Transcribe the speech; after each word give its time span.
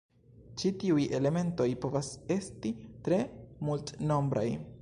Ĉi 0.61 0.71
tiuj 0.83 1.03
elementoj 1.17 1.69
povas 1.85 2.11
esti 2.39 2.75
tre 3.09 3.23
multnombraj. 3.69 4.49